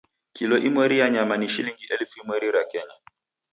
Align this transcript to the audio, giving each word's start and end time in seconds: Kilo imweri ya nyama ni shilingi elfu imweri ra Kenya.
Kilo 0.33 0.57
imweri 0.67 0.99
ya 0.99 1.09
nyama 1.09 1.37
ni 1.37 1.49
shilingi 1.49 1.85
elfu 1.99 2.19
imweri 2.23 2.51
ra 2.51 2.63
Kenya. 2.63 2.95